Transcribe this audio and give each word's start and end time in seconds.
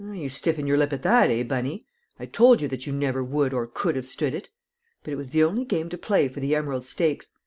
You 0.03 0.29
stiffen 0.29 0.65
your 0.65 0.77
lip 0.79 0.93
at 0.93 1.03
that, 1.03 1.29
eh, 1.29 1.43
Bunny? 1.43 1.85
I 2.19 2.25
told 2.25 2.59
you 2.59 2.67
that 2.69 2.87
you 2.87 2.91
never 2.91 3.23
would 3.23 3.53
or 3.53 3.67
could 3.67 3.95
have 3.95 4.07
stood 4.07 4.33
it; 4.33 4.49
but 5.03 5.13
it 5.13 5.17
was 5.17 5.29
the 5.29 5.43
only 5.43 5.63
game 5.63 5.89
to 5.89 5.95
play 5.99 6.27
for 6.27 6.39
the 6.39 6.55
Emerald 6.55 6.87
Stakes. 6.87 7.29